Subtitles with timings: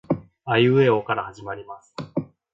[0.45, 1.93] あいうえおから始まります